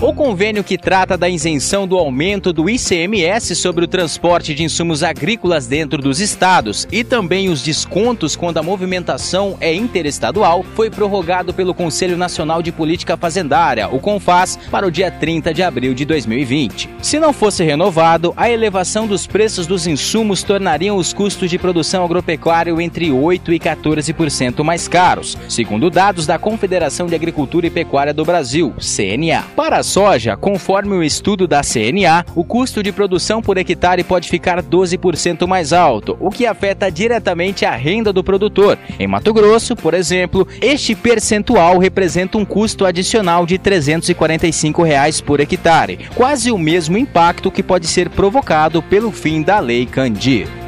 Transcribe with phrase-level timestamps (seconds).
[0.00, 5.02] O convênio que trata da isenção do aumento do ICMS sobre o transporte de insumos
[5.02, 11.52] agrícolas dentro dos estados e também os descontos quando a movimentação é interestadual foi prorrogado
[11.52, 16.04] pelo Conselho Nacional de Política Fazendária, o CONFAS, para o dia 30 de abril de
[16.04, 16.88] 2020.
[17.02, 22.04] Se não fosse renovado, a elevação dos preços dos insumos tornariam os custos de produção
[22.04, 28.14] agropecuária entre 8 e 14% mais caros, segundo dados da Confederação de Agricultura e Pecuária
[28.14, 29.42] do Brasil, CNA.
[29.56, 34.62] Para soja, conforme o estudo da CNA, o custo de produção por hectare pode ficar
[34.62, 38.78] 12% mais alto, o que afeta diretamente a renda do produtor.
[39.00, 45.40] Em Mato Grosso, por exemplo, este percentual representa um custo adicional de 345 reais por
[45.40, 50.67] hectare, quase o mesmo impacto que pode ser provocado pelo fim da Lei Candir.